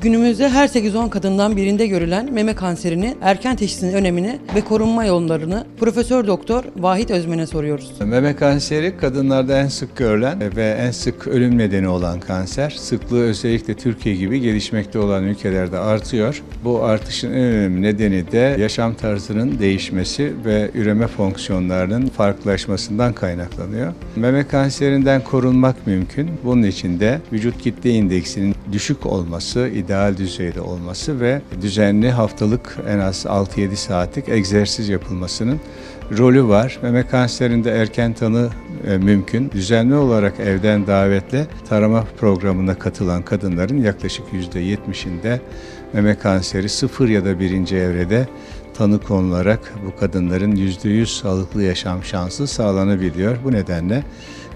Günümüzde 0.00 0.48
her 0.48 0.68
8-10 0.68 1.10
kadından 1.10 1.56
birinde 1.56 1.86
görülen 1.86 2.32
meme 2.32 2.54
kanserini, 2.54 3.16
erken 3.22 3.56
teşhisin 3.56 3.92
önemini 3.92 4.38
ve 4.54 4.60
korunma 4.60 5.04
yollarını 5.04 5.66
Profesör 5.80 6.26
Doktor 6.26 6.64
Vahit 6.76 7.10
Özmen'e 7.10 7.46
soruyoruz. 7.46 7.92
Meme 8.00 8.36
kanseri 8.36 8.96
kadınlarda 8.96 9.60
en 9.60 9.68
sık 9.68 9.96
görülen 9.96 10.56
ve 10.56 10.76
en 10.80 10.90
sık 10.90 11.26
ölüm 11.26 11.58
nedeni 11.58 11.88
olan 11.88 12.20
kanser. 12.20 12.70
Sıklığı 12.70 13.22
özellikle 13.22 13.74
Türkiye 13.74 14.14
gibi 14.14 14.40
gelişmekte 14.40 14.98
olan 14.98 15.24
ülkelerde 15.24 15.78
artıyor. 15.78 16.42
Bu 16.64 16.84
artışın 16.84 17.32
en 17.32 17.42
önemli 17.42 17.82
nedeni 17.82 18.32
de 18.32 18.56
yaşam 18.60 18.94
tarzının 18.94 19.58
değişmesi 19.58 20.32
ve 20.44 20.70
üreme 20.74 21.06
fonksiyonlarının 21.06 22.08
farklılaşmasından 22.08 23.12
kaynaklanıyor. 23.12 23.92
Meme 24.16 24.46
kanserinden 24.46 25.24
korunmak 25.24 25.86
mümkün. 25.86 26.30
Bunun 26.44 26.62
için 26.62 27.00
de 27.00 27.20
vücut 27.32 27.62
kitle 27.62 27.90
indeksinin 27.90 28.54
düşük 28.72 29.06
olması, 29.06 29.68
ideal 29.88 30.16
düzeyde 30.16 30.60
olması 30.60 31.20
ve 31.20 31.42
düzenli 31.62 32.10
haftalık 32.10 32.76
en 32.88 32.98
az 32.98 33.24
6-7 33.24 33.76
saatlik 33.76 34.28
egzersiz 34.28 34.88
yapılmasının 34.88 35.60
rolü 36.18 36.48
var. 36.48 36.78
Meme 36.82 37.06
kanserinde 37.06 37.70
erken 37.70 38.12
tanı 38.12 38.48
e, 38.86 38.98
mümkün. 38.98 39.50
Düzenli 39.50 39.94
olarak 39.94 40.40
evden 40.40 40.86
davetle 40.86 41.46
tarama 41.68 42.04
programına 42.20 42.78
katılan 42.78 43.22
kadınların 43.22 43.82
yaklaşık 43.82 44.24
%70'inde 44.32 45.38
meme 45.92 46.14
kanseri 46.14 46.68
sıfır 46.68 47.08
ya 47.08 47.24
da 47.24 47.40
birinci 47.40 47.76
evrede 47.76 48.28
tanı 48.74 49.00
konularak 49.00 49.74
bu 49.86 50.00
kadınların 50.00 50.56
%100 50.56 51.06
sağlıklı 51.06 51.62
yaşam 51.62 52.04
şansı 52.04 52.46
sağlanabiliyor. 52.46 53.36
Bu 53.44 53.52
nedenle 53.52 54.04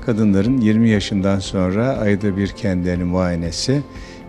kadınların 0.07 0.59
20 0.59 0.89
yaşından 0.89 1.39
sonra 1.39 1.97
ayda 1.97 2.37
bir 2.37 2.49
kendilerini 2.49 3.05
muayenesi, 3.05 3.83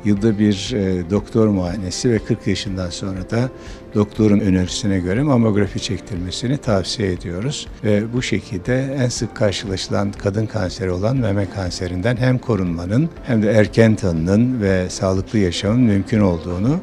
yılda 0.06 0.40
bir 0.40 0.74
e, 0.74 1.10
doktor 1.10 1.48
muayenesi 1.48 2.12
ve 2.12 2.20
40 2.20 2.48
yaşından 2.48 2.90
sonra 2.90 3.30
da 3.32 3.50
doktorun 3.96 4.40
önerisine 4.40 5.00
göre 5.00 5.24
mamografi 5.24 5.80
çektirmesini 5.80 6.58
tavsiye 6.58 7.12
ediyoruz. 7.12 7.68
Ve 7.84 8.14
bu 8.14 8.22
şekilde 8.22 8.98
en 9.00 9.10
sık 9.10 9.36
karşılaşılan 9.36 10.12
kadın 10.12 10.46
kanseri 10.46 10.92
olan 10.92 11.18
meme 11.18 11.50
kanserinden 11.50 12.18
hem 12.18 12.38
korunmanın 12.38 13.10
hem 13.24 13.44
de 13.44 13.52
erken 13.52 13.96
tanının 13.96 14.62
ve 14.62 14.90
sağlıklı 14.90 15.40
yaşamın 15.40 15.82
mümkün 15.82 16.20
olduğunu 16.20 16.80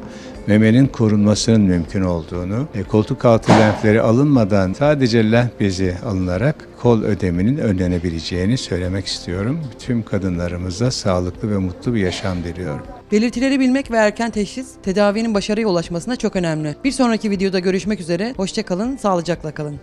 memenin 0.47 0.87
korunmasının 0.87 1.61
mümkün 1.61 2.01
olduğunu, 2.01 2.67
e, 2.75 2.83
koltuk 2.83 3.25
altı 3.25 3.51
lenfleri 3.51 4.01
alınmadan 4.01 4.73
sadece 4.73 5.31
lenf 5.31 5.59
bezi 5.59 5.95
alınarak 6.05 6.55
kol 6.81 7.01
ödeminin 7.01 7.57
önlenebileceğini 7.57 8.57
söylemek 8.57 9.05
istiyorum. 9.05 9.59
Tüm 9.79 10.03
kadınlarımıza 10.03 10.91
sağlıklı 10.91 11.51
ve 11.51 11.57
mutlu 11.57 11.93
bir 11.93 11.99
yaşam 11.99 12.43
diliyorum. 12.43 13.00
Belirtileri 13.11 13.59
bilmek 13.59 13.91
ve 13.91 13.97
erken 13.97 14.31
teşhis 14.31 14.67
tedavinin 14.83 15.33
başarıya 15.33 15.67
ulaşmasına 15.67 16.15
çok 16.15 16.35
önemli. 16.35 16.75
Bir 16.83 16.91
sonraki 16.91 17.31
videoda 17.31 17.59
görüşmek 17.59 17.99
üzere. 17.99 18.33
Hoşçakalın, 18.37 18.97
sağlıcakla 18.97 19.51
kalın. 19.51 19.79